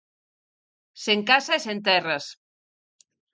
Sen 1.03 1.19
casa 1.29 1.53
e 1.57 1.63
sen 1.65 1.79
terras. 1.87 2.25